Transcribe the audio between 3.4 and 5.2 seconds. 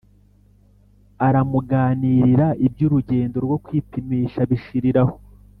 rwo kwipimisha bishirira aho.